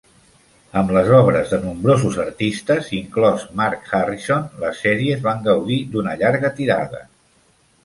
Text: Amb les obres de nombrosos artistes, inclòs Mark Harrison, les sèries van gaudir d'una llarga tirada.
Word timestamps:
Amb 0.79 0.93
les 0.95 1.09
obres 1.17 1.51
de 1.55 1.59
nombrosos 1.65 2.17
artistes, 2.23 2.89
inclòs 3.01 3.45
Mark 3.61 3.93
Harrison, 3.99 4.49
les 4.65 4.83
sèries 4.89 5.23
van 5.29 5.47
gaudir 5.51 5.81
d'una 5.95 6.19
llarga 6.25 6.55
tirada. 6.61 7.07